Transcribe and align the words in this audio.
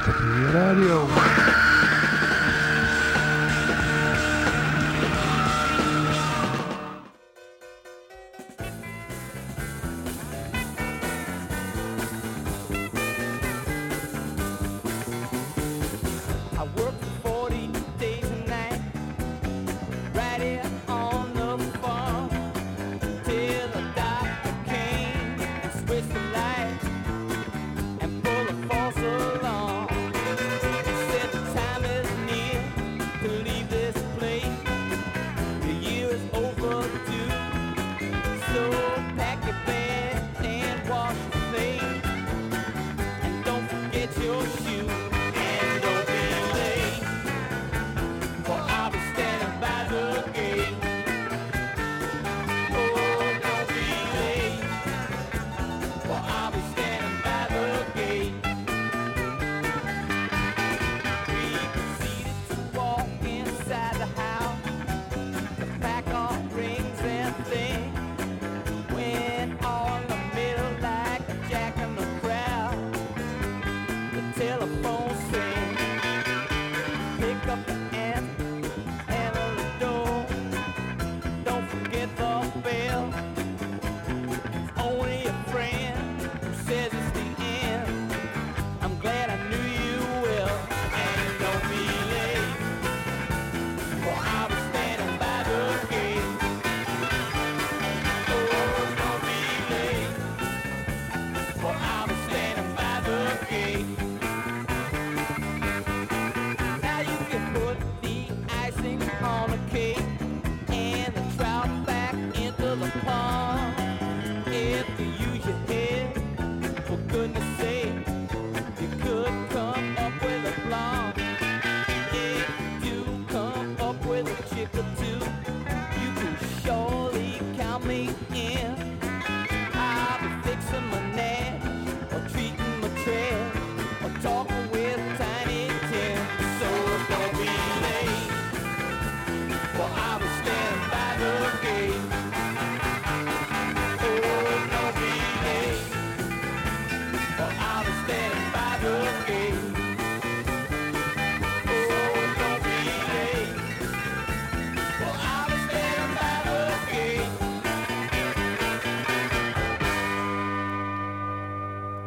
Ratatouille 0.00 0.46
Radio. 0.46 1.49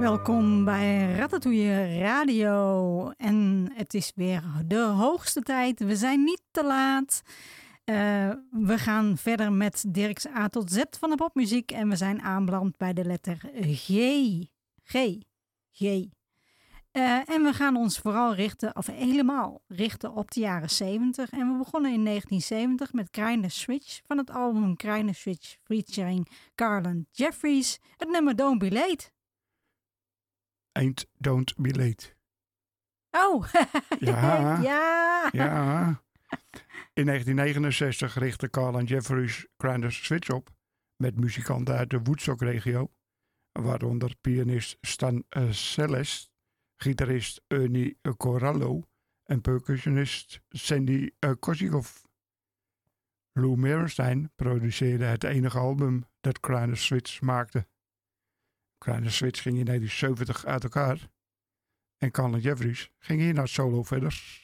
Welkom 0.03 0.65
bij 0.65 1.15
Ratatouille 1.15 1.99
Radio. 1.99 3.09
En 3.17 3.69
het 3.73 3.93
is 3.93 4.11
weer 4.15 4.43
de 4.65 4.79
hoogste 4.79 5.41
tijd. 5.41 5.79
We 5.79 5.95
zijn 5.95 6.23
niet 6.23 6.41
te 6.51 6.63
laat. 6.63 7.21
Eh, 7.83 7.95
we 8.51 8.77
gaan 8.77 9.17
verder 9.17 9.51
met 9.51 9.85
Dirks 9.87 10.27
A 10.27 10.47
tot 10.47 10.71
Z 10.71 10.83
van 10.99 11.09
de 11.09 11.15
popmuziek. 11.15 11.71
En 11.71 11.89
we 11.89 11.95
zijn 11.95 12.21
aanbeland 12.21 12.77
bij 12.77 12.93
de 12.93 13.05
letter 13.05 13.37
G. 13.61 13.87
G. 14.83 14.93
G. 15.71 15.81
Eh, 16.91 17.29
en 17.29 17.43
we 17.43 17.53
gaan 17.53 17.75
ons 17.75 17.99
vooral 17.99 18.33
richten, 18.33 18.75
of 18.75 18.85
helemaal 18.85 19.61
richten 19.67 20.13
op 20.13 20.31
de 20.31 20.39
jaren 20.39 20.69
70. 20.69 21.29
En 21.29 21.51
we 21.51 21.57
begonnen 21.57 21.93
in 21.93 22.03
1970 22.03 22.93
met 22.93 23.09
Kleine 23.09 23.49
Switch 23.49 24.01
van 24.05 24.17
het 24.17 24.31
album 24.31 24.75
Kleine 24.75 25.13
Switch 25.13 25.55
featuring 25.63 26.29
Carlin 26.55 27.07
Jeffries. 27.11 27.79
Het 27.97 28.09
nummer 28.09 28.35
Don't 28.35 28.59
Be 28.59 28.71
Late. 28.71 29.12
Ain't 30.73 31.05
don't 31.17 31.53
be 31.57 31.73
late. 31.73 32.15
Oh, 33.11 33.45
Ja. 33.99 34.59
ja. 34.61 35.29
Ja. 35.31 36.01
In 36.93 37.05
1969 37.05 38.15
richtte 38.15 38.49
Carl 38.49 38.77
en 38.77 38.85
Jeffries 38.85 39.47
Grinders 39.57 40.05
Switch 40.05 40.29
op 40.29 40.49
met 40.97 41.19
muzikanten 41.19 41.75
uit 41.75 41.89
de 41.89 42.01
Woodstock-regio, 42.01 42.91
waaronder 43.51 44.15
pianist 44.21 44.77
Stan 44.81 45.23
uh, 45.29 45.51
Celest, 45.51 46.31
gitarist 46.77 47.41
Ernie 47.47 47.97
Corallo 48.17 48.83
en 49.23 49.41
percussionist 49.41 50.41
Sandy 50.49 51.11
uh, 51.19 51.31
Kosikov. 51.39 52.01
Lou 53.31 53.57
Merenstein 53.57 54.31
produceerde 54.35 55.05
het 55.05 55.23
enige 55.23 55.57
album 55.57 56.05
dat 56.21 56.37
Grinders 56.41 56.85
Switch 56.85 57.21
maakte. 57.21 57.67
Grinders 58.83 59.15
Switch 59.15 59.41
ging 59.41 59.57
in 59.57 59.65
1970 59.65 60.45
uit 60.45 60.63
elkaar 60.63 61.09
en 61.97 62.11
Carl 62.11 62.37
Jeffries 62.37 62.91
ging 62.99 63.19
hier 63.21 63.33
naar 63.33 63.47
solo 63.47 63.83
verder. 63.83 64.42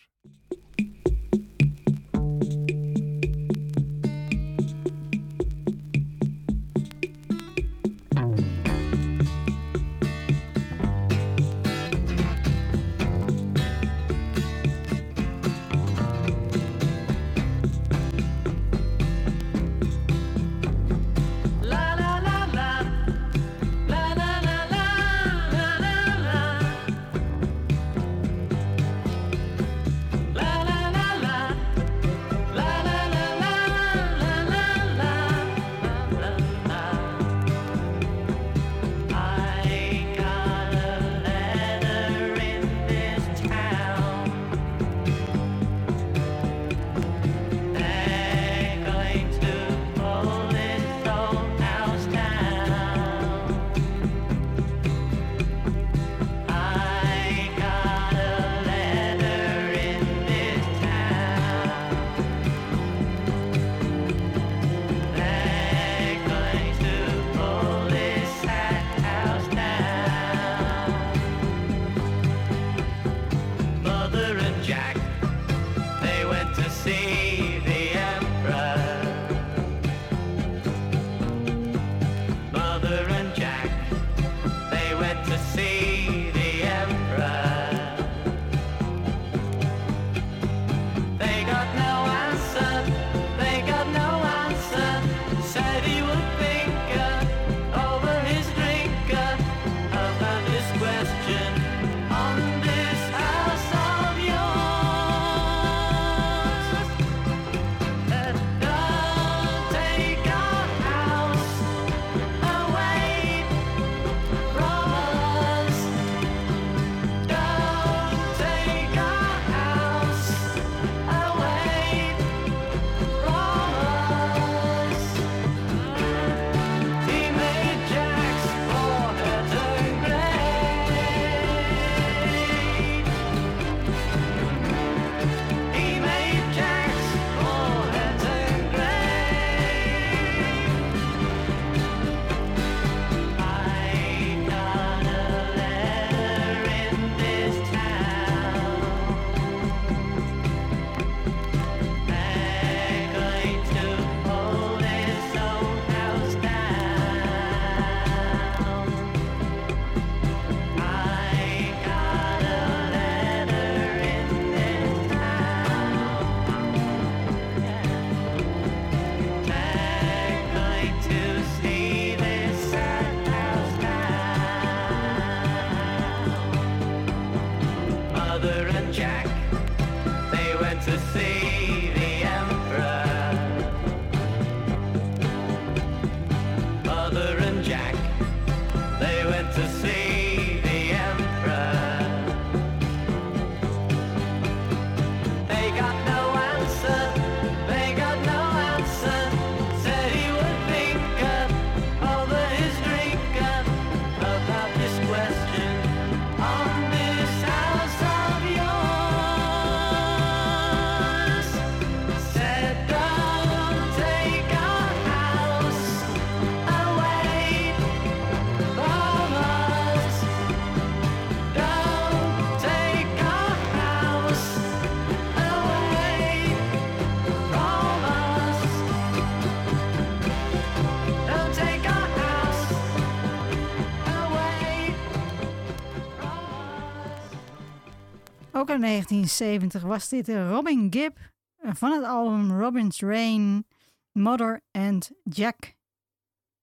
In 238.69 238.81
1970 238.81 239.81
was 239.81 240.09
dit 240.09 240.27
Robin 240.27 240.93
Gibb 240.93 241.17
eh, 241.55 241.73
van 241.73 241.91
het 241.91 242.03
album 242.03 242.59
Robin's 242.59 243.01
Rain, 243.01 243.65
Mother 244.11 244.61
and 244.71 245.11
Jack. 245.23 245.75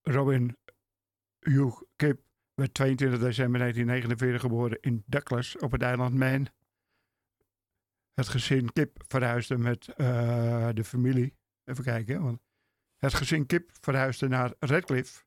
Robin 0.03 0.57
Hugh 1.39 1.83
Kip 1.97 2.21
werd 2.55 2.75
22 2.75 3.21
december 3.21 3.59
1949 3.61 4.41
geboren 4.41 4.79
in 4.81 5.03
Douglas 5.07 5.59
op 5.59 5.73
het 5.73 5.83
eiland 5.83 6.15
Man. 6.15 6.49
Het 8.15 8.29
gezin 8.29 8.73
Kip 8.73 9.05
verhuisde 9.09 9.59
met 9.59 9.89
eh, 9.89 10.69
de 10.75 10.85
familie. 10.85 11.37
Even 11.65 11.85
kijken. 11.85 12.23
Want 12.23 12.41
het 12.97 13.15
gezin 13.15 13.47
Kip 13.47 13.71
verhuisde 13.81 14.29
naar 14.29 14.55
Redcliffe, 14.59 15.25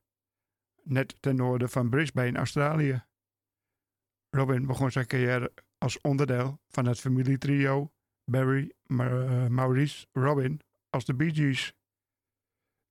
net 0.82 1.16
ten 1.20 1.36
noorden 1.36 1.70
van 1.70 1.90
Brisbane, 1.90 2.38
Australië. 2.38 3.04
Robin 4.30 4.66
begon 4.66 4.90
zijn 4.90 5.06
carrière 5.06 5.52
als 5.84 6.00
onderdeel 6.00 6.60
van 6.68 6.86
het 6.86 7.00
familietrio 7.00 7.92
Barry, 8.24 8.72
eh, 8.86 9.46
Maurice, 9.46 10.06
Robin 10.12 10.60
als 10.90 11.04
de 11.04 11.14
Bee 11.14 11.34
Gees. 11.34 11.74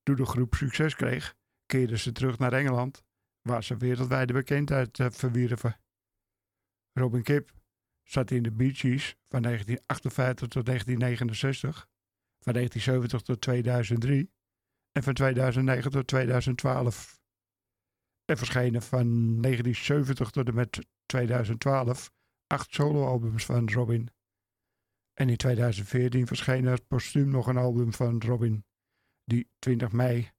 Toen 0.04 0.16
de 0.16 0.26
groep 0.26 0.54
succes 0.54 0.96
kreeg, 0.96 1.36
keerden 1.66 2.00
ze 2.00 2.12
terug 2.12 2.38
naar 2.38 2.54
Engeland, 2.54 3.04
waar 3.42 3.64
ze 3.64 3.78
wereldwijde 3.78 4.34
bekendheid 4.34 5.00
eh, 5.00 5.08
verwierven. 5.10 5.80
Robin 6.94 7.24
Kipp 7.24 7.52
zat 8.04 8.32
in 8.32 8.44
de 8.44 8.52
Bee 8.52 8.74
Gees 8.74 9.16
van 9.28 9.42
1958 9.42 10.48
tot 10.48 10.66
1969, 10.66 11.88
van 12.40 12.54
1970 12.54 13.22
tot 13.22 13.42
2003 13.42 14.32
en 14.92 15.04
van 15.04 15.14
2009 15.14 15.92
tot 15.92 16.08
2012. 16.08 17.20
Er 18.26 18.38
verschenen 18.38 18.82
van 18.82 19.08
1970 19.42 20.30
tot 20.30 20.48
en 20.48 20.54
met 20.54 20.88
2012 21.06 22.12
acht 22.50 22.74
soloalbums 22.74 23.46
van 23.46 23.70
Robin. 23.70 24.10
En 25.14 25.30
in 25.30 25.38
2014 25.38 26.28
verscheen 26.28 26.66
er 26.66 26.82
postuum 26.82 27.30
nog 27.30 27.48
een 27.48 27.58
album 27.58 27.94
van 27.94 28.22
Robin, 28.22 28.66
die 29.24 29.50
20 29.60 29.92
mei 29.92 30.32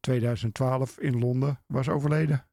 2012 0.00 0.98
in 0.98 1.18
Londen 1.18 1.62
was 1.66 1.88
overleden. 1.88 2.48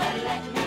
Somebody 0.00 0.24
like 0.24 0.54
me 0.54 0.59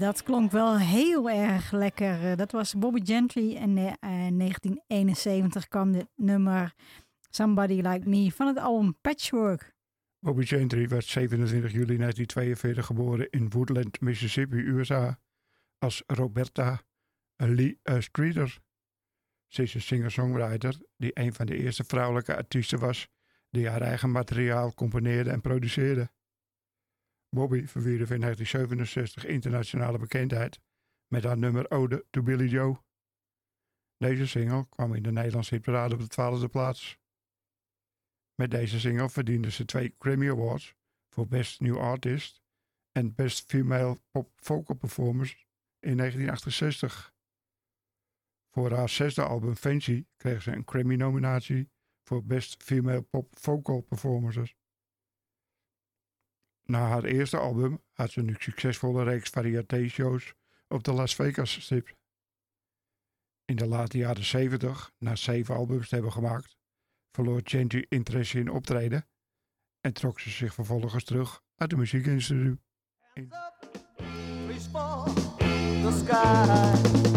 Dat 0.00 0.22
klonk 0.22 0.50
wel 0.50 0.78
heel 0.78 1.30
erg 1.30 1.72
lekker. 1.72 2.30
Eh, 2.30 2.36
Dat 2.36 2.52
was 2.52 2.74
Bobby 2.74 3.04
Gentry 3.04 3.56
en 3.56 3.76
eh, 3.76 4.26
in 4.26 4.38
1971 4.38 5.68
kwam 5.68 5.92
dit 5.92 6.06
nummer 6.16 6.74
Somebody 7.30 7.80
Like 7.80 8.08
Me 8.08 8.32
van 8.32 8.46
het 8.46 8.58
album 8.58 8.96
Patchwork. 9.00 9.74
Bobby 10.18 10.44
Gentry 10.44 10.88
werd 10.88 11.04
27 11.04 11.72
juli 11.72 11.96
1942 11.96 12.86
geboren 12.86 13.30
in 13.30 13.50
Woodland, 13.50 14.00
Mississippi, 14.00 14.56
USA, 14.56 15.18
als 15.78 16.02
Roberta 16.06 16.82
Lee 17.36 17.78
eh, 17.82 18.00
Streeter. 18.00 18.58
Ze 19.46 19.62
is 19.62 19.74
een 19.74 19.82
singer-songwriter 19.82 20.76
die 20.96 21.10
een 21.14 21.32
van 21.32 21.46
de 21.46 21.56
eerste 21.56 21.84
vrouwelijke 21.84 22.36
artiesten 22.36 22.78
was 22.78 23.08
die 23.50 23.68
haar 23.68 23.82
eigen 23.82 24.10
materiaal 24.10 24.74
componeerde 24.74 25.30
en 25.30 25.40
produceerde. 25.40 26.10
Bobby 27.30 27.66
verwierf 27.66 28.10
in 28.10 28.20
1967 28.20 29.24
internationale 29.24 29.98
bekendheid 29.98 30.60
met 31.06 31.24
haar 31.24 31.38
nummer 31.38 31.70
Ode 31.70 32.06
to 32.10 32.22
Billy 32.22 32.46
Joe. 32.46 32.78
Deze 33.96 34.26
single 34.26 34.66
kwam 34.68 34.94
in 34.94 35.02
de 35.02 35.12
Nederlandse 35.12 35.54
hitparade 35.54 35.94
op 35.94 36.00
de 36.00 36.08
twaalfde 36.08 36.48
plaats. 36.48 36.98
Met 38.34 38.50
deze 38.50 38.80
single 38.80 39.10
verdiende 39.10 39.50
ze 39.50 39.64
twee 39.64 39.94
Grammy 39.98 40.30
Awards 40.30 40.74
voor 41.08 41.28
Best 41.28 41.60
New 41.60 41.78
Artist 41.78 42.42
en 42.92 43.14
Best 43.14 43.44
Female 43.50 44.00
Pop 44.10 44.32
Vocal 44.36 44.76
Performance 44.76 45.34
in 45.78 45.96
1968. 45.96 47.14
Voor 48.50 48.72
haar 48.72 48.88
zesde 48.88 49.22
album 49.22 49.56
Fancy 49.56 50.06
kreeg 50.16 50.42
ze 50.42 50.52
een 50.52 50.62
Grammy-nominatie 50.66 51.70
voor 52.02 52.24
Best 52.24 52.62
Female 52.62 53.02
Pop 53.02 53.38
Vocal 53.38 53.80
Performances. 53.80 54.54
Na 56.70 56.86
haar 56.86 57.04
eerste 57.04 57.36
album 57.36 57.82
had 57.92 58.10
ze 58.10 58.20
een 58.20 58.36
succesvolle 58.38 59.04
reeks 59.04 59.30
variété-shows 59.30 60.34
op 60.68 60.84
de 60.84 60.92
Las 60.92 61.14
Vegas 61.14 61.62
Strip. 61.62 61.96
In 63.44 63.56
de 63.56 63.66
late 63.66 63.98
jaren 63.98 64.24
70, 64.24 64.92
na 64.98 65.16
zeven 65.16 65.54
albums 65.54 65.88
te 65.88 65.94
hebben 65.94 66.12
gemaakt, 66.12 66.56
verloor 67.12 67.40
Changy 67.44 67.86
interesse 67.88 68.38
in 68.38 68.50
optreden 68.50 69.08
en 69.80 69.92
trok 69.92 70.20
ze 70.20 70.30
zich 70.30 70.54
vervolgens 70.54 71.04
terug 71.04 71.42
uit 71.54 71.70
de 71.70 71.76
muziekindustrie. 71.76 72.58
Hands 75.80 77.09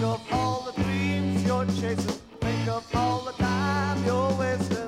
Think 0.00 0.14
of 0.14 0.32
all 0.32 0.62
the 0.62 0.82
dreams 0.82 1.44
you're 1.44 1.66
chasing. 1.66 2.14
Think 2.40 2.68
of 2.68 2.96
all 2.96 3.20
the 3.20 3.32
time 3.32 4.02
you're 4.06 4.32
wasting 4.38 4.79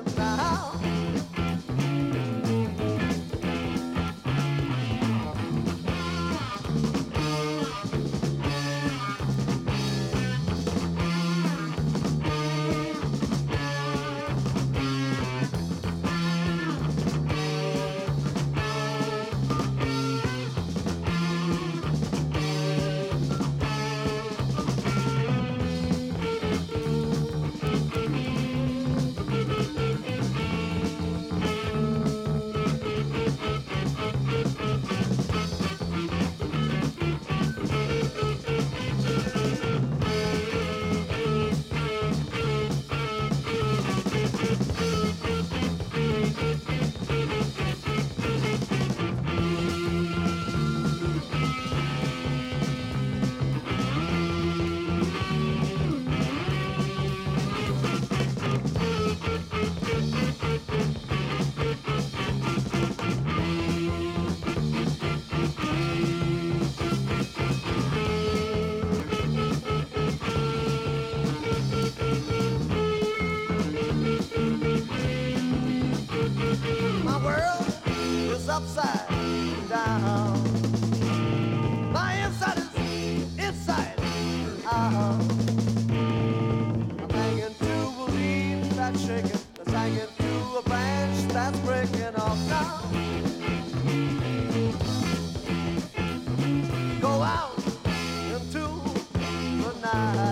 love. 99.93 100.22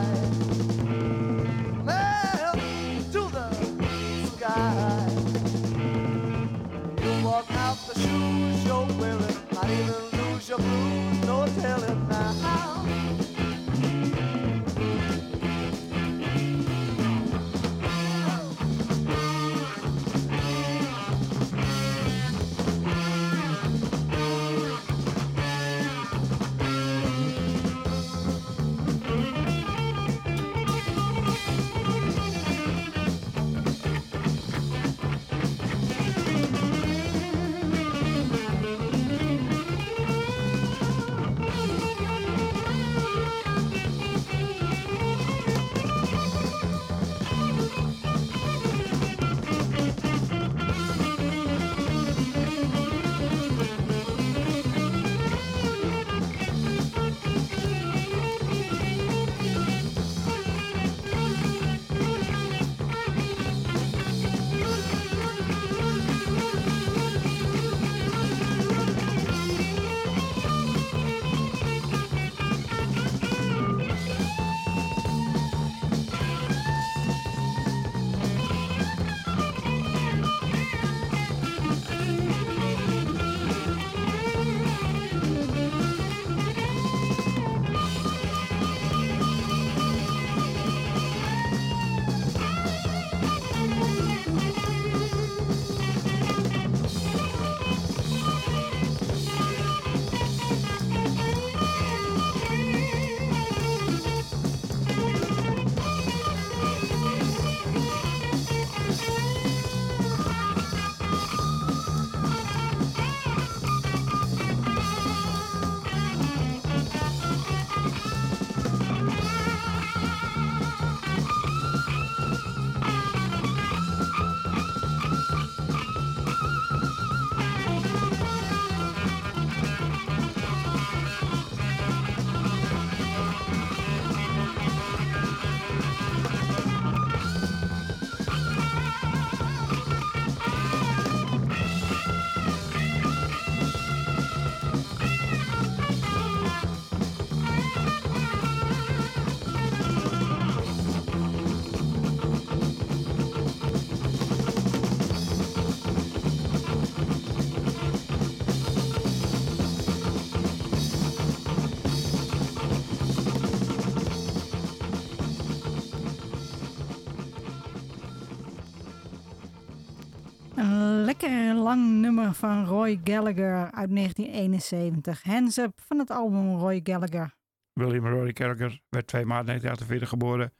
Van 172.36 172.66
Roy 172.66 173.00
Gallagher 173.04 173.72
uit 173.72 173.96
1971. 173.96 175.24
Hands 175.24 175.58
Up 175.58 175.82
van 175.82 176.00
het 176.00 176.10
album 176.10 176.56
Roy 176.56 176.80
Gallagher. 176.84 177.36
William 177.74 178.08
Rory 178.08 178.32
Gallagher 178.34 178.82
werd 178.90 179.08
2 179.08 179.26
maart 179.26 179.46
1948 179.46 180.10
geboren 180.10 180.54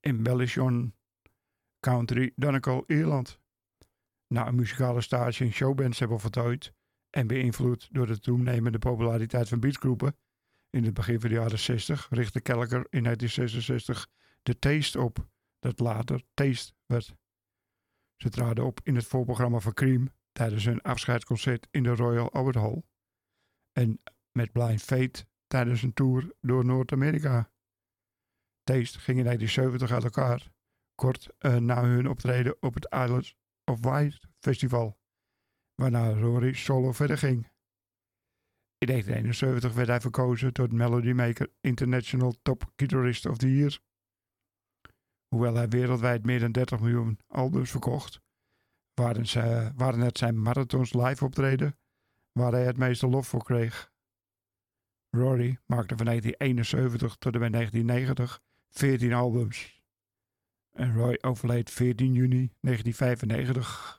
in 0.00 0.22
Ballishon 0.22 0.94
Country, 1.80 2.32
Donegal, 2.36 2.84
Ierland. 2.86 3.40
Na 4.26 4.46
een 4.46 4.54
muzikale 4.54 5.00
stage 5.00 5.44
in 5.44 5.52
showbands 5.52 5.98
hebben 5.98 6.20
voltooid 6.20 6.72
en 7.10 7.26
beïnvloed 7.26 7.88
door 7.90 8.06
de 8.06 8.18
toenemende 8.18 8.78
populariteit 8.78 9.48
van 9.48 9.60
beatgroepen 9.60 10.16
in 10.70 10.84
het 10.84 10.94
begin 10.94 11.20
van 11.20 11.28
de 11.28 11.34
jaren 11.34 11.58
60 11.58 12.06
richtte 12.10 12.40
Gallagher 12.42 12.86
in 12.90 13.02
1966 13.02 14.08
de 14.42 14.58
Taste 14.58 15.00
op, 15.00 15.26
dat 15.58 15.78
later 15.78 16.22
Taste 16.34 16.72
werd. 16.86 17.14
Ze 18.16 18.28
traden 18.28 18.64
op 18.64 18.80
in 18.82 18.94
het 18.94 19.06
voorprogramma 19.06 19.58
van 19.58 19.74
Cream 19.74 20.08
tijdens 20.38 20.64
hun 20.64 20.80
afscheidsconcert 20.80 21.68
in 21.70 21.82
de 21.82 21.94
Royal 21.94 22.32
Albert 22.32 22.56
Hall 22.56 22.82
en 23.72 24.02
met 24.32 24.52
Blind 24.52 24.82
Fate 24.82 25.26
tijdens 25.46 25.82
een 25.82 25.92
tour 25.92 26.32
door 26.40 26.64
Noord-Amerika. 26.64 27.50
Taste 28.62 28.98
ging 28.98 29.18
in 29.18 29.24
1970 29.24 29.92
uit 29.92 30.04
elkaar, 30.04 30.50
kort 30.94 31.28
eh, 31.38 31.56
na 31.56 31.84
hun 31.84 32.08
optreden 32.08 32.56
op 32.62 32.74
het 32.74 32.84
Islands 32.84 33.36
of 33.64 33.80
Wight 33.80 34.26
Festival, 34.38 34.98
waarna 35.74 36.10
Rory 36.10 36.52
solo 36.52 36.92
verder 36.92 37.18
ging. 37.18 37.50
In 38.78 38.86
1971 38.86 39.72
werd 39.74 39.88
hij 39.88 40.00
verkozen 40.00 40.52
tot 40.52 40.72
Melody 40.72 41.12
Maker 41.12 41.52
International 41.60 42.34
Top 42.42 42.72
Guitarist 42.76 43.26
of 43.26 43.36
the 43.36 43.54
Year. 43.54 43.78
Hoewel 45.28 45.54
hij 45.54 45.68
wereldwijd 45.68 46.24
meer 46.24 46.40
dan 46.40 46.52
30 46.52 46.80
miljoen 46.80 47.18
albums 47.26 47.70
verkocht, 47.70 48.20
waren, 48.98 50.00
het 50.00 50.18
zijn 50.18 50.42
marathons 50.42 50.92
live 50.92 51.24
optreden 51.24 51.78
waar 52.32 52.52
hij 52.52 52.64
het 52.64 52.76
meeste 52.76 53.08
lof 53.08 53.26
voor 53.26 53.44
kreeg. 53.44 53.90
Rory 55.10 55.58
maakte 55.66 55.96
van 55.96 56.06
1971 56.06 57.16
tot 57.16 57.34
en 57.34 57.40
met 57.40 57.52
1990 57.52 58.40
14 58.70 59.12
albums. 59.12 59.82
En 60.72 60.94
Roy 60.94 61.18
overleed 61.20 61.70
14 61.70 62.12
juni 62.12 62.52
1995. 62.60 63.97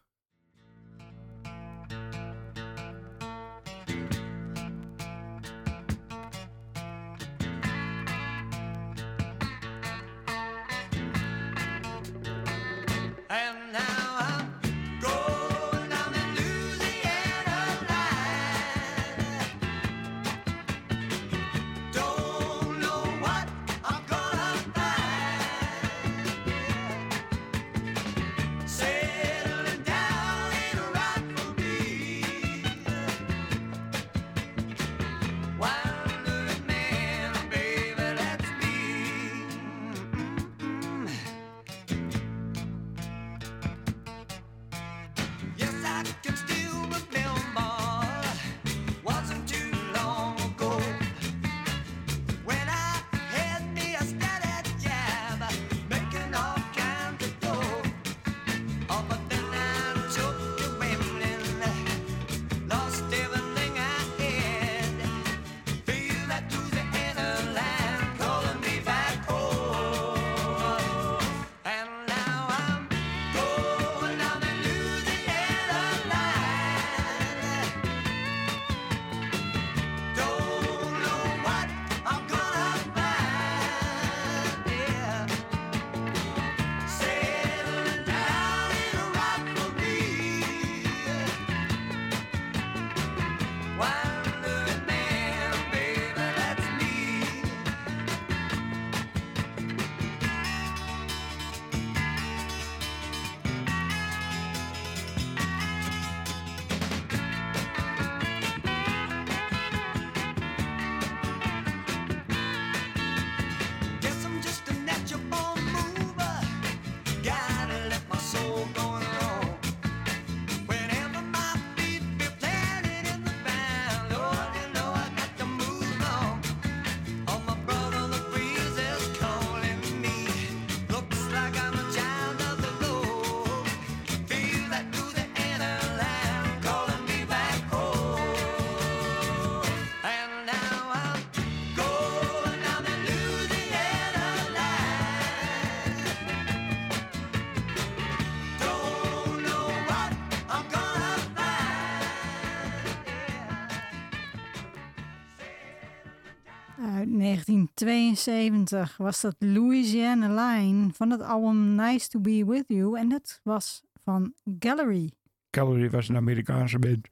1972 157.85 158.97
was 158.97 159.21
dat 159.21 159.35
Louisiana 159.39 160.27
Line 160.27 160.89
van 160.93 161.09
het 161.09 161.21
album 161.21 161.75
Nice 161.75 162.07
to 162.07 162.19
Be 162.19 162.45
With 162.45 162.63
You. 162.67 162.97
En 162.97 163.09
dat 163.09 163.39
was 163.43 163.83
van 164.03 164.33
Gallery. 164.59 165.11
Calorie 165.49 165.89
was 165.89 166.09
een 166.09 166.15
Amerikaanse 166.15 166.79
band, 166.79 167.07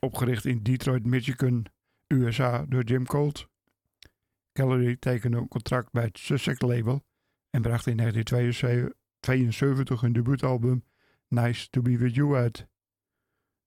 opgericht 0.00 0.44
in 0.44 0.62
Detroit, 0.62 1.06
Michigan, 1.06 1.64
USA 2.06 2.64
door 2.68 2.82
Jim 2.82 3.06
Colt. 3.06 3.48
Calorie 4.52 4.98
tekende 4.98 5.36
een 5.36 5.48
contract 5.48 5.92
bij 5.92 6.04
het 6.04 6.18
Sussex 6.18 6.60
label 6.60 7.04
en 7.50 7.62
bracht 7.62 7.86
in 7.86 7.96
1972 7.96 10.00
hun 10.00 10.12
debuutalbum 10.12 10.84
Nice 11.28 11.70
to 11.70 11.82
Be 11.82 11.98
With 11.98 12.14
You 12.14 12.36
uit. 12.36 12.66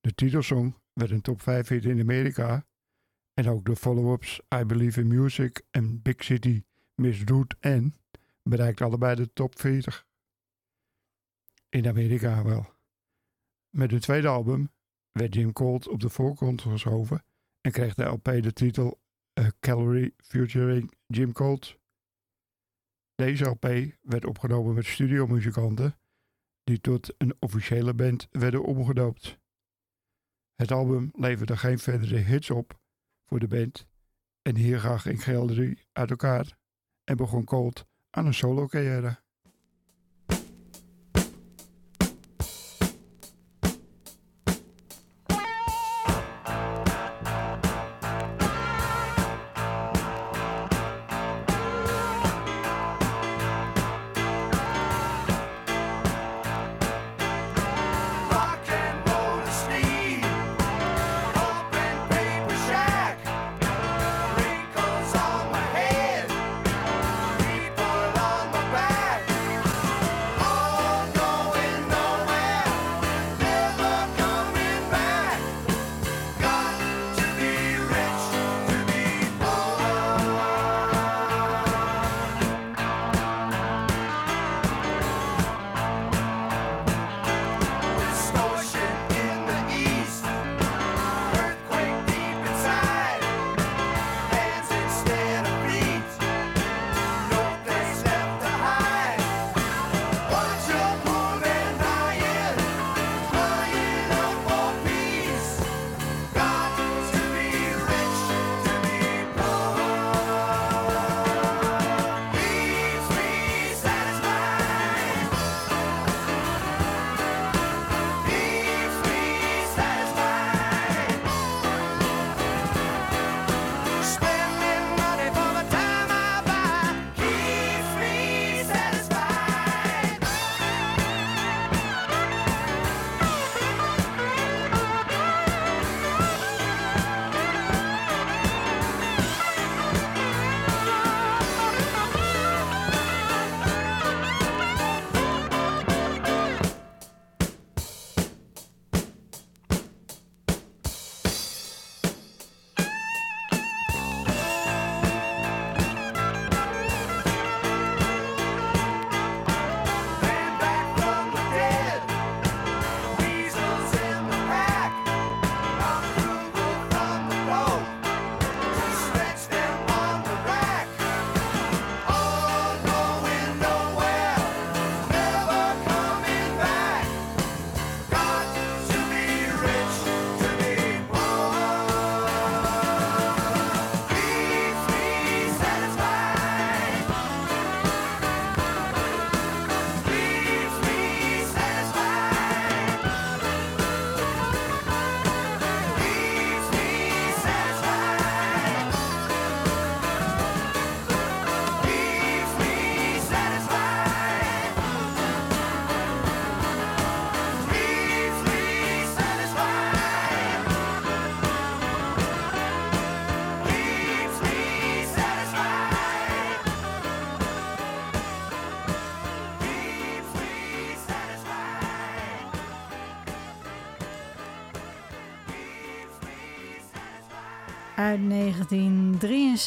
De 0.00 0.14
titelsong 0.14 0.74
werd 0.92 1.10
een 1.10 1.20
top 1.20 1.42
5 1.42 1.68
hit 1.68 1.84
in 1.84 2.00
Amerika 2.00 2.66
en 3.36 3.48
ook 3.48 3.64
de 3.64 3.76
follow-ups 3.76 4.40
I 4.54 4.64
Believe 4.64 5.00
in 5.00 5.06
Music 5.06 5.62
en 5.70 6.02
Big 6.02 6.24
City 6.24 6.64
Miss 6.94 7.22
Root 7.24 7.54
N 7.60 7.94
bereikten 8.42 8.86
allebei 8.86 9.14
de 9.14 9.32
top 9.32 9.58
40. 9.58 10.06
In 11.68 11.88
Amerika 11.88 12.44
wel. 12.44 12.66
Met 13.70 13.90
hun 13.90 14.00
tweede 14.00 14.28
album 14.28 14.70
werd 15.12 15.34
Jim 15.34 15.52
Colt 15.52 15.88
op 15.88 16.00
de 16.00 16.08
voorgrond 16.08 16.62
geschoven 16.62 17.24
en 17.60 17.72
kreeg 17.72 17.94
de 17.94 18.04
LP 18.04 18.24
de 18.24 18.52
titel 18.52 19.00
A 19.40 19.50
Calorie 19.60 20.14
featuring 20.16 20.92
Jim 21.06 21.32
Colt. 21.32 21.78
Deze 23.14 23.44
LP 23.44 23.66
werd 24.00 24.24
opgenomen 24.24 24.74
met 24.74 24.86
studiomuzikanten 24.86 25.98
die 26.64 26.80
tot 26.80 27.14
een 27.18 27.36
officiële 27.38 27.94
band 27.94 28.28
werden 28.30 28.64
omgedoopt. 28.64 29.38
Het 30.54 30.70
album 30.70 31.10
leverde 31.14 31.56
geen 31.56 31.78
verdere 31.78 32.16
hits 32.16 32.50
op 32.50 32.84
voor 33.26 33.38
de 33.38 33.48
band 33.48 33.86
en 34.42 34.56
hier 34.56 34.80
ging 34.80 35.24
Gallery 35.24 35.84
uit 35.92 36.10
elkaar 36.10 36.58
en 37.04 37.16
begon 37.16 37.44
Colt 37.44 37.86
aan 38.10 38.26
een 38.26 38.34
solo 38.34 38.66
carrière. 38.66 39.24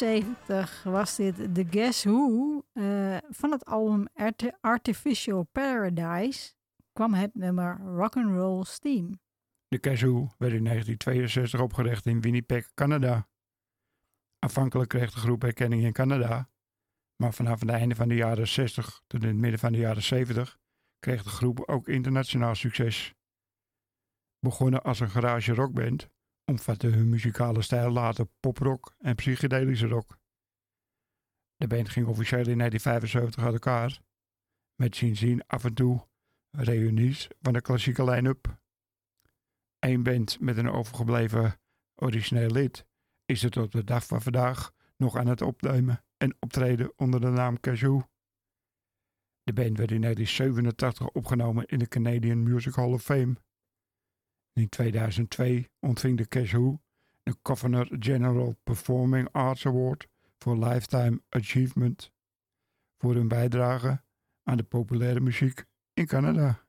1973 0.00 0.82
was 0.82 1.16
dit 1.16 1.54
The 1.54 1.66
Guess 1.70 2.04
Who. 2.04 2.62
Eh, 2.72 3.16
van 3.30 3.50
het 3.50 3.64
album 3.64 4.06
Art- 4.14 4.52
Artificial 4.60 5.42
Paradise 5.42 6.54
kwam 6.92 7.14
het 7.14 7.34
nummer 7.34 7.80
Rock'n'Roll 7.80 8.64
Steam. 8.64 9.20
De 9.68 9.78
Kazoo 9.78 10.28
werd 10.38 10.52
in 10.52 10.64
1962 10.64 11.60
opgericht 11.60 12.06
in 12.06 12.20
Winnipeg, 12.20 12.74
Canada. 12.74 13.28
Aanvankelijk 14.38 14.88
kreeg 14.88 15.12
de 15.12 15.20
groep 15.20 15.44
erkenning 15.44 15.82
in 15.82 15.92
Canada, 15.92 16.50
maar 17.16 17.32
vanaf 17.32 17.60
het 17.60 17.68
einde 17.68 17.94
van 17.94 18.08
de 18.08 18.14
jaren 18.14 18.48
60 18.48 19.02
tot 19.06 19.22
in 19.22 19.28
het 19.28 19.36
midden 19.36 19.60
van 19.60 19.72
de 19.72 19.78
jaren 19.78 20.02
70 20.02 20.58
kreeg 20.98 21.22
de 21.22 21.28
groep 21.28 21.60
ook 21.68 21.88
internationaal 21.88 22.54
succes. 22.54 23.14
Begonnen 24.38 24.82
als 24.82 25.00
een 25.00 25.10
garage 25.10 25.54
rockband, 25.54 26.10
omvatte 26.50 26.86
hun 26.86 27.08
muzikale 27.08 27.62
stijl 27.62 27.90
later 27.90 28.26
poprock 28.40 28.94
en 28.98 29.14
psychedelische 29.14 29.86
rock. 29.86 30.18
De 31.56 31.66
band 31.66 31.88
ging 31.88 32.06
officieel 32.06 32.48
in 32.48 32.58
1975 32.58 33.44
uit 33.44 33.52
elkaar, 33.52 34.00
met 34.74 34.96
sindsdien 34.96 35.46
af 35.46 35.64
en 35.64 35.74
toe 35.74 36.08
reunies 36.50 37.28
van 37.40 37.52
de 37.52 37.60
klassieke 37.60 38.04
line-up. 38.04 38.58
Eén 39.78 40.02
band 40.02 40.40
met 40.40 40.56
een 40.56 40.70
overgebleven 40.70 41.60
origineel 41.94 42.50
lid 42.50 42.86
is 43.24 43.42
er 43.42 43.50
tot 43.50 43.72
de 43.72 43.84
dag 43.84 44.06
van 44.06 44.22
vandaag 44.22 44.72
nog 44.96 45.16
aan 45.16 45.26
het 45.26 45.42
opnemen 45.42 46.04
en 46.16 46.36
optreden 46.40 46.92
onder 46.96 47.20
de 47.20 47.30
naam 47.30 47.60
Kazoo. 47.60 48.02
De 49.42 49.52
band 49.52 49.78
werd 49.78 49.90
in 49.90 50.00
1987 50.00 51.08
opgenomen 51.08 51.66
in 51.66 51.78
de 51.78 51.88
Canadian 51.88 52.42
Music 52.42 52.74
Hall 52.74 52.92
of 52.92 53.02
Fame. 53.02 53.36
In 54.52 54.68
2002 54.68 55.70
ontving 55.80 56.16
de 56.16 56.26
Kazoo 56.26 56.80
de 57.22 57.36
Governor 57.42 57.88
General 57.98 58.58
Performing 58.64 59.28
Arts 59.32 59.66
Award 59.66 60.08
voor 60.38 60.58
Lifetime 60.58 61.22
Achievement 61.28 62.12
voor 62.98 63.14
hun 63.14 63.28
bijdrage 63.28 64.02
aan 64.42 64.56
de 64.56 64.62
populaire 64.62 65.20
muziek 65.20 65.64
in 65.92 66.06
Canada. 66.06 66.68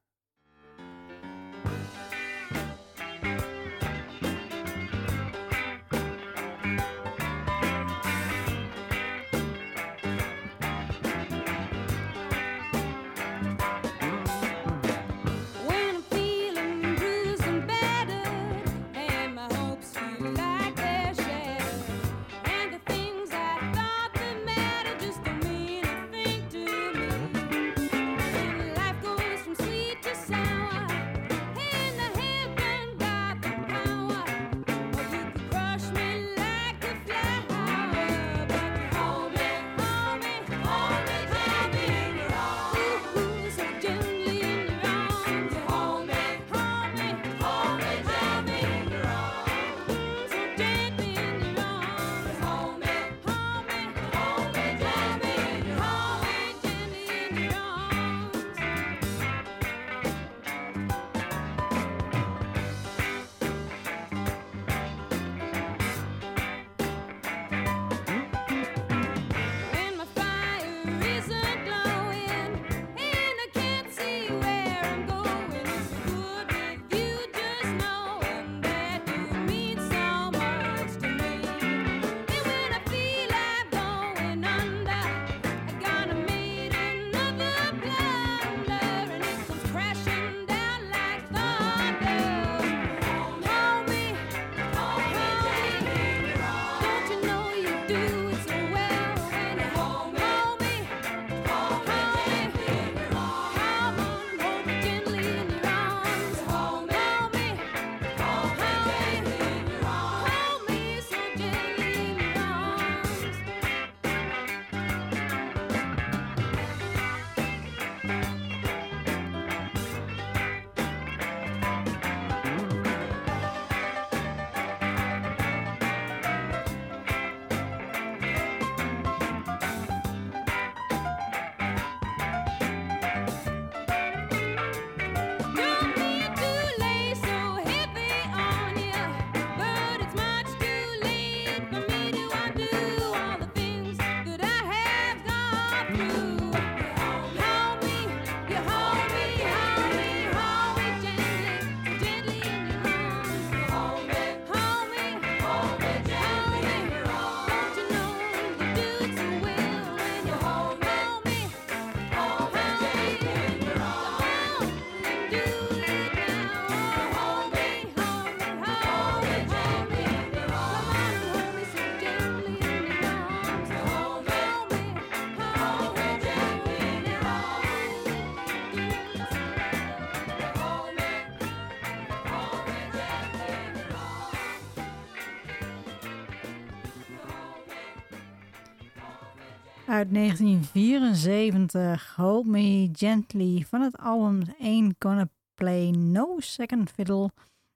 Uit 189.91 190.13
1974, 190.13 192.15
Hold 192.15 192.45
Me 192.45 192.89
Gently 192.93 193.65
van 193.67 193.82
het 193.82 193.97
album 193.97 194.41
Ain't 194.60 194.95
Gonna 194.99 195.30
Play 195.54 195.89
No 195.89 196.39
Second 196.39 196.91
Fiddle 196.91 197.32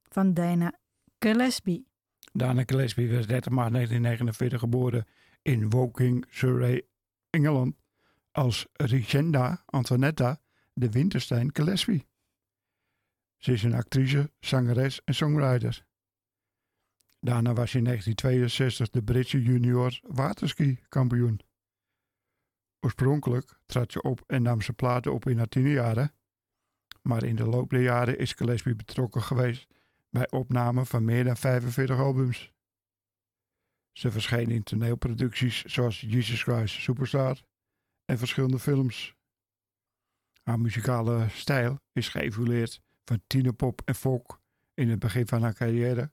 van 0.09 0.33
Dana 0.33 0.73
Gillespie. 1.19 1.87
Dana 2.33 2.63
Gillespie 2.65 3.09
werd 3.09 3.27
30 3.27 3.51
maart 3.51 3.71
1949 3.71 4.59
geboren 4.59 5.05
in 5.41 5.69
Woking, 5.69 6.25
Surrey, 6.29 6.85
Engeland, 7.29 7.75
als 8.31 8.67
Regenda 8.73 9.63
Antoinetta 9.65 10.39
de 10.73 10.89
Winterstein 10.89 11.49
Gillespie. 11.53 12.07
Ze 13.37 13.51
is 13.51 13.63
een 13.63 13.73
actrice, 13.73 14.31
zangeres 14.39 15.01
en 15.03 15.15
songwriter. 15.15 15.85
Daarna 17.19 17.53
was 17.53 17.71
ze 17.71 17.77
in 17.77 17.83
1962 17.83 18.89
de 18.89 19.03
Britse 19.03 19.41
junior 19.41 19.99
waterski 20.03 20.79
kampioen. 20.89 21.39
Oorspronkelijk 22.85 23.59
trad 23.65 23.91
ze 23.91 24.01
op 24.01 24.23
en 24.27 24.41
nam 24.41 24.61
ze 24.61 24.73
platen 24.73 25.13
op 25.13 25.27
in 25.27 25.37
haar 25.37 25.47
tienerjaren. 25.47 26.13
Maar 27.01 27.23
in 27.23 27.35
de 27.35 27.45
loop 27.45 27.69
der 27.69 27.81
jaren 27.81 28.17
is 28.17 28.33
Gillespie 28.33 28.75
betrokken 28.75 29.21
geweest 29.21 29.67
bij 30.09 30.31
opname 30.31 30.85
van 30.85 31.05
meer 31.05 31.23
dan 31.23 31.37
45 31.37 31.97
albums. 31.97 32.51
Ze 33.91 34.11
verscheen 34.11 34.49
in 34.49 34.63
toneelproducties 34.63 35.63
zoals 35.63 36.01
Jesus 36.01 36.43
Christ 36.43 36.81
Superstar 36.81 37.41
en 38.05 38.17
verschillende 38.17 38.59
films. 38.59 39.15
Haar 40.43 40.59
muzikale 40.59 41.29
stijl 41.29 41.79
is 41.91 42.09
geëvolueerd 42.09 42.81
van 43.03 43.21
tienerpop 43.27 43.81
en 43.85 43.95
folk 43.95 44.41
in 44.73 44.89
het 44.89 44.99
begin 44.99 45.27
van 45.27 45.41
haar 45.41 45.53
carrière 45.53 46.11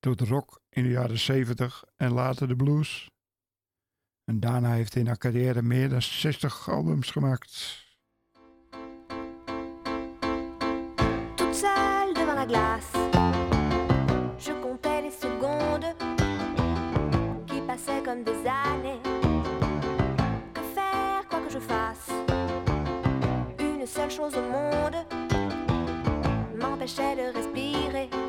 tot 0.00 0.20
rock 0.20 0.60
in 0.68 0.82
de 0.82 0.90
jaren 0.90 1.18
70 1.18 1.84
en 1.96 2.12
later 2.12 2.48
de 2.48 2.56
blues. 2.56 3.10
En 4.28 4.40
daarna 4.40 4.72
heeft 4.72 4.92
hij 4.92 5.02
in 5.02 5.08
haar 5.08 5.18
carrière 5.18 5.62
meer 5.62 5.88
dan 5.88 6.02
60 6.02 6.70
albums 6.70 7.10
gemaakt. 7.10 7.86
toute 11.34 11.54
seule 11.54 12.12
devant 12.14 12.34
la 12.34 12.46
glace. 12.46 12.98
Je 14.36 14.52
comptais 14.60 15.00
les 15.02 15.18
secondes 15.20 15.94
qui 17.46 17.60
passaient 17.66 18.02
comme 18.04 18.22
des 18.24 18.46
années. 18.46 19.00
Que 20.52 20.62
faire, 20.74 21.26
quoi 21.28 21.40
que 21.40 21.50
je 21.50 21.60
fasse 21.60 22.08
Une 23.58 23.86
seule 23.86 24.10
chose 24.10 24.36
au 24.36 24.50
monde 24.50 25.06
m'empêchait 26.60 27.16
de 27.16 27.32
respirer 27.32 28.27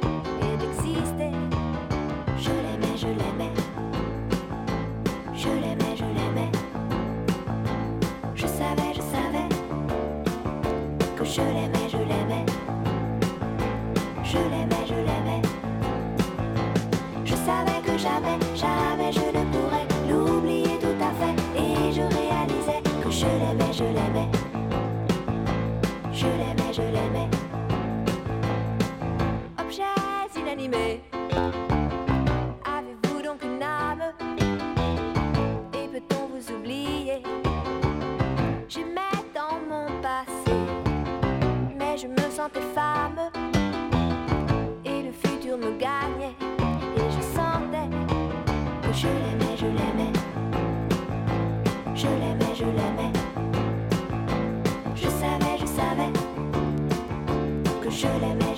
should 57.99 58.21
have. 58.21 58.48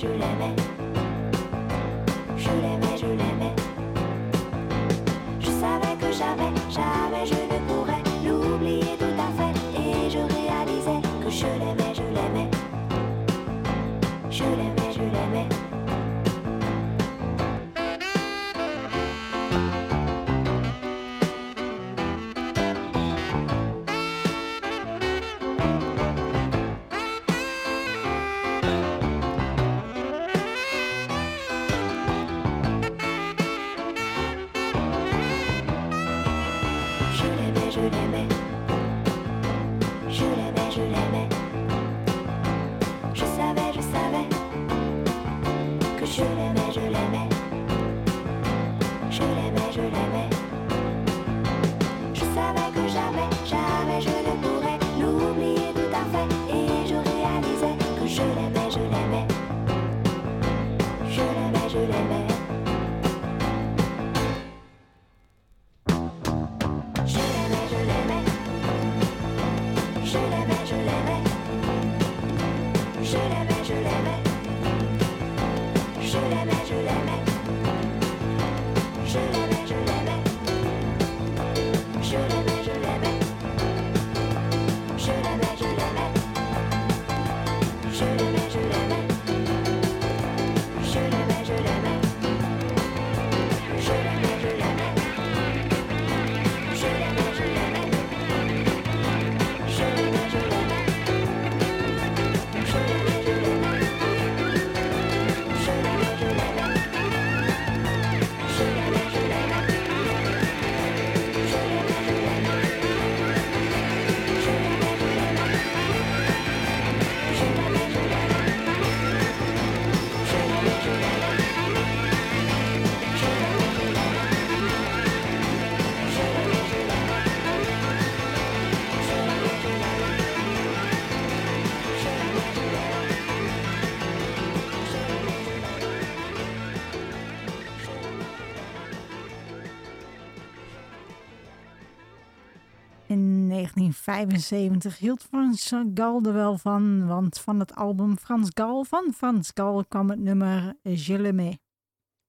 1975 144.04 144.98
hield 144.98 145.22
Frans 145.22 145.72
Gal 145.94 146.22
er 146.22 146.32
wel 146.32 146.58
van, 146.58 147.06
want 147.06 147.40
van 147.40 147.58
het 147.58 147.74
album 147.74 148.18
Frans 148.18 148.50
Gal 148.54 148.84
van 148.84 149.12
Frans 149.14 149.50
Gal 149.54 149.84
kwam 149.84 150.10
het 150.10 150.18
nummer 150.18 150.74
Je 150.82 151.18
l'aimais. 151.18 151.58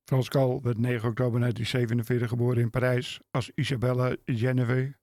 Frans 0.03 0.28
Gal 0.28 0.61
werd 0.61 0.78
9 0.78 1.09
oktober 1.09 1.39
1947 1.39 2.30
geboren 2.30 2.61
in 2.61 2.69
Parijs 2.69 3.19
als 3.32 3.51
Isabella 3.55 4.15
Genevieve 4.26 4.97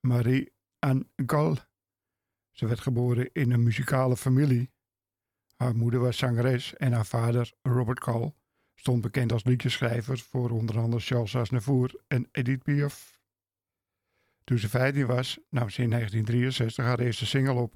Marie 0.00 0.52
Anne 0.78 1.06
Gal. 1.26 1.56
Ze 2.50 2.66
werd 2.66 2.80
geboren 2.80 3.30
in 3.32 3.52
een 3.52 3.62
muzikale 3.62 4.16
familie. 4.16 4.70
Haar 5.56 5.76
moeder 5.76 6.00
was 6.00 6.16
zangeres 6.16 6.74
en 6.74 6.92
haar 6.92 7.06
vader, 7.06 7.52
Robert 7.62 8.02
Gal, 8.02 8.34
stond 8.74 9.00
bekend 9.00 9.32
als 9.32 9.44
liedjeschrijver 9.44 10.18
voor 10.18 10.50
onder 10.50 10.78
andere 10.78 11.02
Charles 11.02 11.36
Aznavour 11.36 12.02
en 12.06 12.28
Edith 12.32 12.62
Piaf. 12.62 13.11
Toen 14.44 14.58
ze 14.58 14.68
15 14.68 15.06
was, 15.06 15.38
nam 15.48 15.70
ze 15.70 15.82
in 15.82 15.90
1963 15.90 16.84
haar 16.84 16.98
eerste 16.98 17.26
single 17.26 17.54
op. 17.54 17.72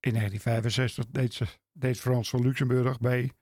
In 0.00 0.12
1965 0.12 1.06
deed, 1.06 1.34
ze, 1.34 1.46
deed 1.72 2.00
Frans 2.00 2.30
van 2.30 2.42
Luxemburg 2.42 2.98
bij 2.98 3.32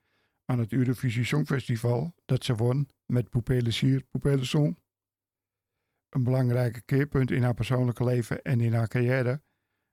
aan 0.45 0.59
het 0.59 0.71
Eurovisie 0.71 1.23
Songfestival 1.23 2.13
dat 2.25 2.43
ze 2.43 2.55
won 2.55 2.89
met 3.05 3.29
Poupée 3.29 3.61
le 3.61 4.03
Poupée 4.09 4.45
Son. 4.45 4.77
Een 6.09 6.23
belangrijke 6.23 6.81
keerpunt 6.81 7.31
in 7.31 7.43
haar 7.43 7.53
persoonlijke 7.53 8.03
leven 8.03 8.41
en 8.41 8.61
in 8.61 8.73
haar 8.73 8.87
carrière 8.87 9.41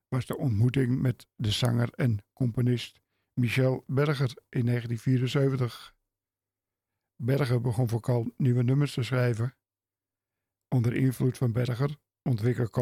was 0.09 0.26
de 0.26 0.37
ontmoeting 0.37 1.01
met 1.01 1.26
de 1.34 1.51
zanger 1.51 1.93
en 1.93 2.24
componist 2.32 3.01
Michel 3.32 3.84
Berger 3.87 4.34
in 4.49 4.66
1974. 4.66 5.95
Berger 7.16 7.61
begon 7.61 7.89
voor 7.89 8.01
Kal 8.01 8.32
nieuwe 8.37 8.62
nummers 8.62 8.93
te 8.93 9.03
schrijven. 9.03 9.57
Onder 10.68 10.95
invloed 10.95 11.39
van 11.39 11.53
Berger 11.53 11.97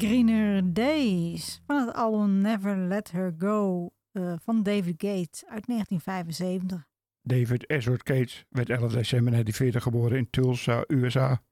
Greener 0.00 0.72
Days 0.72 1.62
van 1.66 1.86
het 1.86 1.94
album 1.94 2.40
Never 2.40 2.76
Let 2.76 3.10
Her 3.10 3.34
Go 3.38 3.90
eh, 4.12 4.34
van 4.42 4.62
David 4.62 4.94
Gates 4.96 5.44
uit 5.46 5.66
1975. 5.66 6.88
David 7.22 7.70
Edward 7.70 8.02
Cates 8.02 8.44
werd 8.48 8.70
11 8.70 8.92
december 8.92 9.32
1940 9.32 9.82
geboren 9.82 10.18
in 10.18 10.30
Tulsa, 10.30 10.84
USA. 10.86 11.42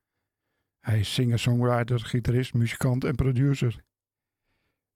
Hij 0.81 0.99
is 0.99 1.15
singer-songwriter, 1.15 2.01
gitarist, 2.01 2.55
muzikant 2.55 3.05
en 3.05 3.15
producer. 3.15 3.85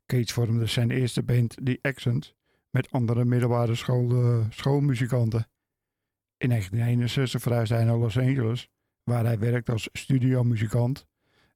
Cates 0.06 0.32
vormde 0.32 0.66
zijn 0.66 0.90
eerste 0.90 1.22
band 1.22 1.56
The 1.64 1.78
Accent 1.82 2.34
met 2.70 2.90
andere 2.90 3.24
middelbare 3.24 3.74
school, 3.74 4.44
schoolmuzikanten. 4.50 5.48
In 6.36 6.48
1961 6.48 7.40
verhuisde 7.40 7.74
hij 7.74 7.84
naar 7.84 7.98
Los 7.98 8.18
Angeles, 8.18 8.68
waar 9.02 9.24
hij 9.24 9.38
werkt 9.38 9.68
als 9.68 9.88
studiomuzikant 9.92 11.06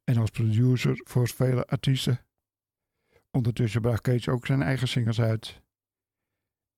en 0.07 0.17
als 0.17 0.31
producer 0.31 1.01
voor 1.05 1.29
vele 1.29 1.67
artiesten. 1.67 2.21
Ondertussen 3.31 3.81
bracht 3.81 4.01
Cates 4.01 4.29
ook 4.29 4.47
zijn 4.47 4.63
eigen 4.63 4.89
singles 4.89 5.21
uit. 5.21 5.63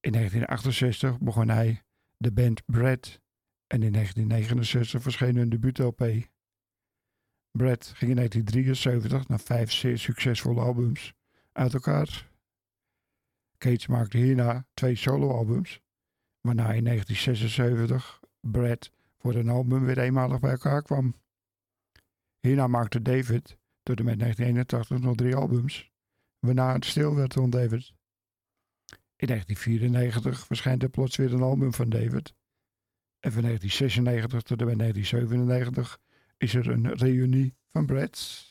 In 0.01 0.13
1968 0.13 1.19
begon 1.19 1.49
hij 1.49 1.83
de 2.17 2.33
band 2.33 2.65
Brad 2.65 3.21
en 3.67 3.83
in 3.83 3.93
1969 3.93 5.03
verscheen 5.03 5.37
hun 5.37 5.49
debuut-LP. 5.49 6.29
Brad 7.51 7.87
ging 7.87 8.11
in 8.11 8.17
1973 8.17 9.29
na 9.29 9.39
vijf 9.39 9.73
zeer 9.73 9.99
succesvolle 9.99 10.61
albums 10.61 11.15
uit 11.53 11.75
elkaar. 11.75 12.31
Cates 13.59 13.87
maakte 13.87 14.17
hierna 14.17 14.67
twee 14.75 14.97
soloalbums, 14.97 15.81
waarna 16.41 16.73
in 16.73 16.85
1976 16.85 18.21
Brad 18.41 18.91
voor 19.19 19.35
een 19.35 19.49
album 19.49 19.85
weer 19.85 19.99
eenmalig 19.99 20.41
bij 20.41 20.51
elkaar 20.51 20.83
kwam. 20.83 21.15
Hierna 22.41 22.67
maakte 22.67 23.03
David 23.03 23.59
tot 23.83 23.99
en 23.99 24.05
met 24.05 24.19
1981 24.19 24.99
nog 24.99 25.15
drie 25.15 25.37
albums, 25.37 25.91
waarna 26.39 26.73
het 26.73 26.85
stil 26.85 27.15
werd 27.15 27.35
rond 27.35 27.53
David. 27.53 27.93
In 29.17 29.27
1994 29.27 30.47
verschijnt 30.47 30.83
er 30.83 30.89
plots 30.89 31.17
weer 31.17 31.33
een 31.33 31.43
album 31.43 31.75
van 31.75 31.89
David. 31.89 32.35
En 33.21 33.33
van 33.33 33.43
1996 33.43 34.43
tot 34.43 34.61
en 34.61 34.67
met 34.67 34.79
1997 34.79 35.99
is 36.37 36.55
er 36.55 36.69
een 36.69 36.95
reunie 36.95 37.55
van 37.73 37.87
Brad. 37.87 38.48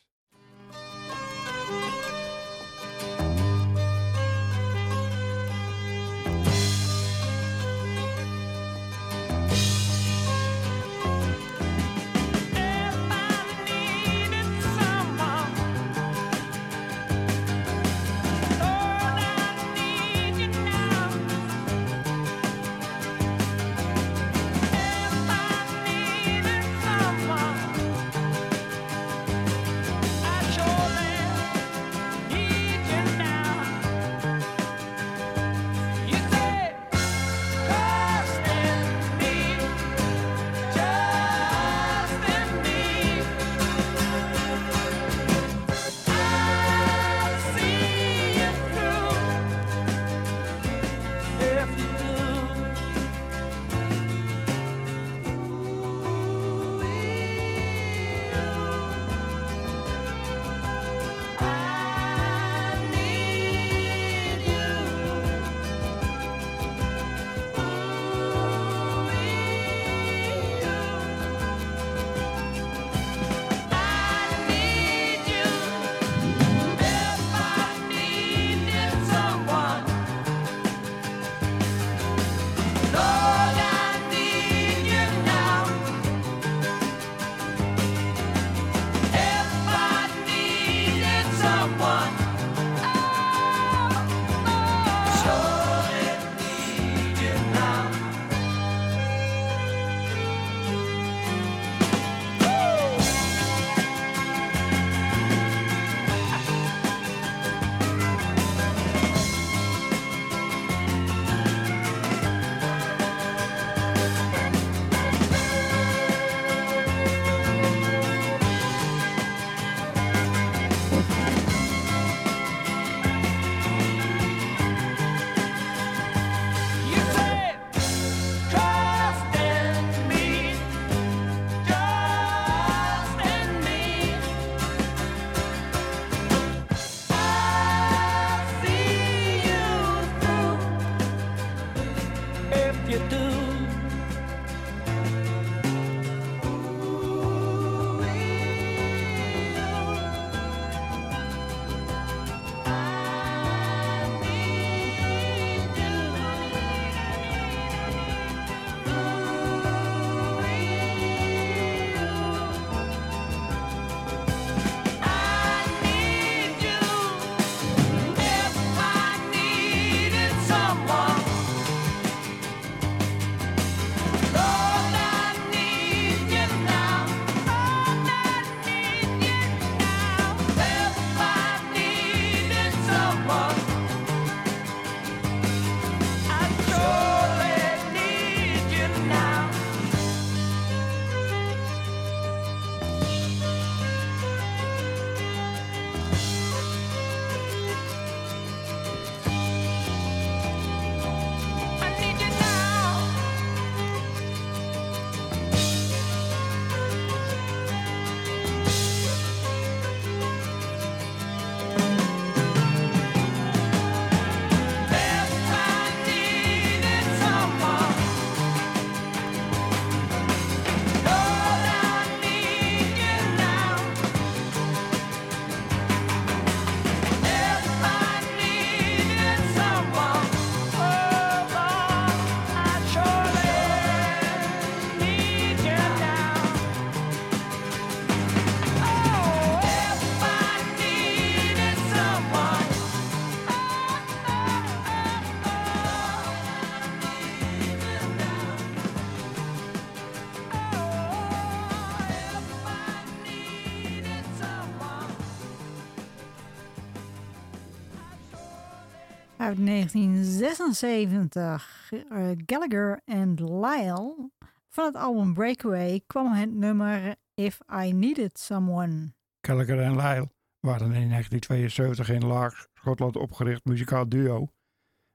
1976, 259.67 261.91
eh, 261.91 262.31
Gallagher 262.45 263.01
en 263.05 263.33
Lyle. 263.33 264.29
Van 264.67 264.85
het 264.85 264.95
album 264.95 265.33
Breakaway 265.33 266.01
kwam 266.05 266.31
het 266.31 266.53
nummer 266.53 267.15
If 267.33 267.59
I 267.85 267.93
Needed 267.93 268.39
Someone. 268.39 269.13
Gallagher 269.41 269.79
en 269.79 269.95
Lyle 269.95 270.29
waren 270.59 270.91
in 270.91 271.09
1972 271.09 272.09
in 272.09 272.25
Largs, 272.25 272.67
Schotland 272.73 273.15
opgericht 273.15 273.65
muzikaal 273.65 274.09
duo, 274.09 274.51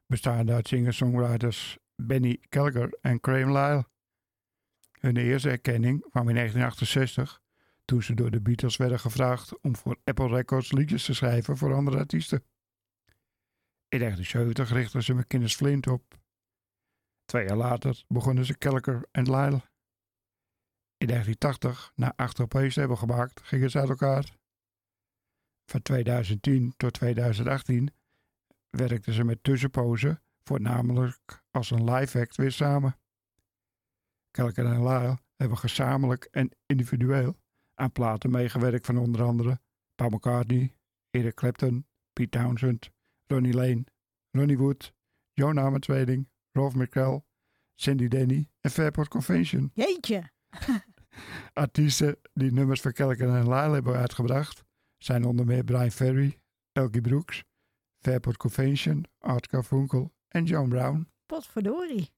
bestaande 0.07 0.53
uit 0.53 0.69
singer-songwriters 0.69 1.79
Benny 1.97 2.41
Gallagher 2.51 2.99
en 3.01 3.19
Graham 3.21 3.53
Lyle. 3.53 3.85
Hun 5.01 5.17
eerste 5.17 5.51
erkenning 5.51 6.01
kwam 6.11 6.29
in 6.29 6.35
1968, 6.35 7.41
toen 7.85 8.03
ze 8.03 8.15
door 8.15 8.31
de 8.31 8.41
Beatles 8.41 8.77
werden 8.77 9.01
gevraagd 9.01 9.61
om 9.61 9.77
voor 9.77 9.97
Apple 10.05 10.29
Records 10.29 10.73
liedjes 10.73 11.05
te 11.05 11.15
schrijven 11.15 11.57
voor 11.57 11.75
andere 11.75 11.99
artiesten. 11.99 12.45
In 13.93 13.99
1970 13.99 14.77
richtten 14.77 15.03
ze 15.03 15.15
McKinnis 15.15 15.55
Flint 15.55 15.87
op. 15.87 16.19
Twee 17.25 17.47
jaar 17.47 17.57
later 17.57 18.05
begonnen 18.09 18.45
ze 18.45 18.59
Kelker 18.59 19.09
en 19.11 19.25
Lyle. 19.25 19.63
In 20.97 21.07
1980, 21.07 21.93
na 21.95 22.13
acht 22.17 22.37
te 22.37 22.71
hebben 22.81 22.99
gemaakt, 22.99 23.41
gingen 23.43 23.71
ze 23.71 23.79
uit 23.79 23.89
elkaar. 23.89 24.37
Van 25.67 25.83
2010 25.83 26.75
tot 26.77 26.93
2018 26.93 27.95
werkten 28.71 29.13
ze 29.13 29.25
met 29.25 29.43
tussenpozen, 29.43 30.23
voornamelijk 30.45 31.43
als 31.51 31.71
een 31.71 31.91
live 31.91 32.21
act 32.21 32.37
weer 32.37 32.53
samen. 32.53 32.99
Kelker 34.31 34.67
en 34.67 34.87
Lyle 34.87 35.19
hebben 35.37 35.59
gezamenlijk 35.59 36.25
en 36.25 36.51
individueel 36.67 37.37
aan 37.75 37.93
platen 37.93 38.31
meegewerkt 38.31 38.87
van 38.87 38.99
onder 38.99 39.23
andere 39.23 39.61
Paul 39.95 40.11
McCartney, 40.11 40.77
Eric 41.11 41.35
Clapton, 41.35 41.87
Pete 42.13 42.39
Townsend, 42.39 42.91
Ronnie 43.33 43.55
Lane, 43.55 43.85
Ronnie 44.31 44.59
Wood, 44.59 44.93
Joan 45.33 45.59
Amertweding, 45.59 46.29
Rolf 46.53 46.75
McCrell, 46.75 47.25
Cindy 47.75 48.09
Denny 48.09 48.49
en 48.61 48.71
Fairport 48.71 49.09
Convention. 49.09 49.71
Jeetje! 49.75 50.31
Artiesten 51.53 52.17
die 52.33 52.53
nummers 52.53 52.81
voor 52.81 52.93
Kelken 52.93 53.37
en 53.37 53.49
Lyle 53.49 53.73
hebben 53.73 53.97
uitgebracht 53.97 54.65
zijn 54.99 55.25
onder 55.25 55.47
meer 55.47 55.65
Brian 55.65 55.91
Ferry, 55.91 56.39
Elkie 56.73 57.01
Brooks, 57.01 57.45
Fairport 58.01 58.37
Convention, 58.37 59.05
Art 59.19 59.49
Garfunkel 59.49 60.13
en 60.29 60.45
John 60.45 60.69
Brown. 60.69 61.09
Potverdorie. 61.27 62.11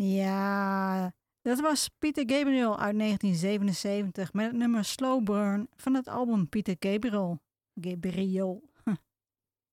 Ja, 0.00 1.12
dat 1.42 1.60
was 1.60 1.88
Pieter 1.98 2.24
Gabriel 2.26 2.78
uit 2.78 2.98
1977 2.98 4.32
met 4.32 4.46
het 4.46 4.56
nummer 4.56 4.84
Slow 4.84 5.24
Burn 5.24 5.68
van 5.76 5.94
het 5.94 6.08
album 6.08 6.48
Pieter 6.48 6.76
Gabriel. 6.78 7.40
Gabriel. 7.80 8.70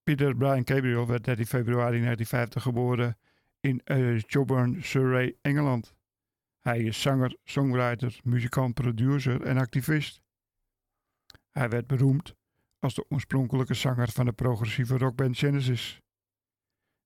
Peter 0.03 0.36
Brian 0.36 0.67
Gabriel 0.67 1.07
werd 1.07 1.23
13 1.23 1.45
februari 1.45 2.01
1950 2.01 2.61
geboren 2.61 3.17
in 3.59 3.82
eh, 3.84 4.19
Joburn, 4.19 4.84
Surrey, 4.84 5.36
Engeland. 5.41 5.95
Hij 6.59 6.84
is 6.84 7.01
zanger, 7.01 7.38
songwriter, 7.43 8.19
muzikant, 8.23 8.73
producer 8.73 9.41
en 9.41 9.57
activist. 9.57 10.21
Hij 11.51 11.69
werd 11.69 11.88
beroemd 11.88 12.36
als 12.80 12.93
de 12.93 13.05
oorspronkelijke 13.09 13.73
zanger 13.73 14.09
van 14.11 14.26
de 14.26 14.34
progressieve 14.34 14.97
rockband 14.97 15.38
Genesis. 15.38 16.01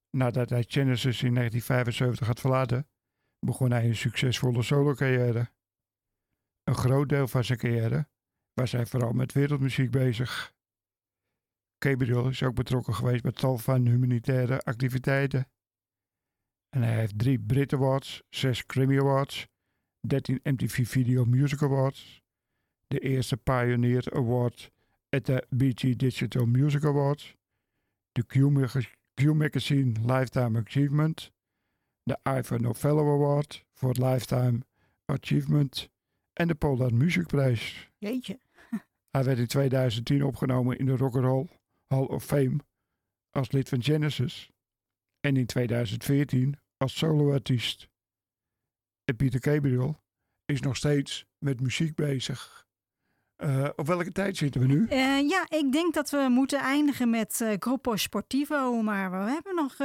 Nadat 0.09 0.49
hij 0.49 0.65
Genesis 0.67 1.24
in 1.24 1.34
1975 1.34 2.28
had 2.28 2.39
verlaten, 2.39 2.88
begon 3.39 3.71
hij 3.71 3.85
een 3.85 3.95
succesvolle 3.95 4.61
solo-carrière. 4.63 5.51
Een 6.63 6.75
groot 6.75 7.09
deel 7.09 7.27
van 7.27 7.43
zijn 7.43 7.57
carrière 7.57 8.07
was 8.53 8.71
hij 8.71 8.85
vooral 8.85 9.11
met 9.11 9.33
wereldmuziek 9.33 9.91
bezig. 9.91 10.53
Gabriel 11.83 12.27
is 12.27 12.43
ook 12.43 12.55
betrokken 12.55 12.93
geweest 12.93 13.23
bij 13.23 13.31
tal 13.31 13.57
van 13.57 13.85
humanitaire 13.87 14.59
activiteiten. 14.59 15.47
En 16.69 16.81
hij 16.81 16.95
heeft 16.95 17.19
drie 17.19 17.39
Brit 17.39 17.73
Awards, 17.73 18.23
zes 18.29 18.63
Grammy 18.67 18.99
Awards, 18.99 19.47
13 20.07 20.39
MTV 20.43 20.87
Video 20.87 21.25
Music 21.25 21.61
Awards, 21.61 22.21
de 22.87 22.99
eerste 22.99 23.37
Pioneer 23.37 24.13
Award 24.13 24.71
at 25.09 25.25
de 25.25 25.47
BT 25.49 25.99
Digital 25.99 26.45
Music 26.45 26.83
Awards, 26.83 27.35
de 28.11 28.25
Q, 28.25 28.35
Mag- 28.35 28.93
Q 29.13 29.23
Magazine 29.33 30.13
Lifetime 30.13 30.59
Achievement, 30.59 31.31
de 32.03 32.19
Ivor 32.23 32.61
Novello 32.61 33.13
Award 33.13 33.65
voor 33.73 33.93
Lifetime 33.93 34.59
Achievement 35.05 35.89
en 36.33 36.47
de 36.47 36.55
Polar 36.55 36.93
Musicprijs. 36.93 37.89
Jeetje. 37.97 38.39
Hij 39.11 39.23
werd 39.23 39.37
in 39.37 39.47
2010 39.47 40.23
opgenomen 40.23 40.77
in 40.77 40.85
de 40.85 40.97
Rock 40.97 41.15
and 41.15 41.23
Roll 41.23 41.47
Hall 41.87 42.05
of 42.05 42.23
Fame 42.23 42.59
als 43.29 43.51
lid 43.51 43.69
van 43.69 43.83
Genesis 43.83 44.51
en 45.19 45.37
in 45.37 45.45
2014 45.45 46.59
als 46.77 46.97
soloartiest. 46.97 47.89
En 49.03 49.15
Pieter 49.15 49.41
Gabriel 49.43 50.03
is 50.45 50.61
nog 50.61 50.75
steeds 50.75 51.25
met 51.37 51.61
muziek 51.61 51.95
bezig. 51.95 52.67
Eh, 53.39 53.69
op 53.75 53.87
welke 53.87 54.11
tijd 54.11 54.37
zitten 54.37 54.61
we 54.61 54.67
nu? 54.67 54.85
Eh, 54.89 55.29
ja, 55.29 55.45
ik 55.49 55.71
denk 55.71 55.93
dat 55.93 56.09
we 56.09 56.25
moeten 56.29 56.59
eindigen 56.59 57.09
met 57.09 57.41
eh 57.41 57.53
Gruppo 57.59 57.95
Sportivo, 57.95 58.81
maar 58.81 59.11
we 59.11 59.17
hebben 59.31 59.55
nog 59.55 59.75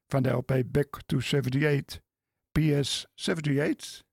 van 0.07 0.23
de 0.23 0.29
LP 0.29 0.61
Back 0.65 0.99
to 1.05 1.17
78. 1.17 1.99
PS 2.51 3.07
78. 3.15 4.03